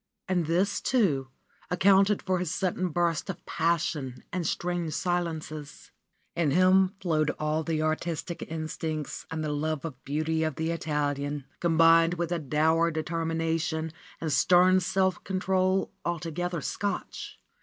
[0.27, 1.27] And this, too,
[1.69, 5.91] accounted for his sudden bursts of passion and strange silences.
[6.35, 11.45] In him flowed all the artistic instincts and the love of beauty of the Italian,
[11.59, 17.37] combined with a dour determination and stern self control altogether Scotch.